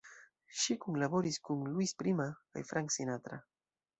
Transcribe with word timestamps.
Ŝi 0.61 0.75
kunlaboris 0.85 1.37
kun 1.49 1.61
Louis 1.75 1.93
Prima 2.01 2.27
kaj 2.55 2.63
Frank 2.73 2.97
Sinatra. 2.99 3.39